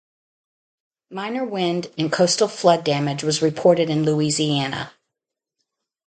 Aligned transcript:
Minor 1.11 1.45
wind 1.45 1.91
and 1.95 2.11
coastal 2.11 2.47
flood 2.47 2.83
damage 2.83 3.23
was 3.23 3.43
reported 3.43 3.87
in 3.91 4.03
Louisiana. 4.03 4.93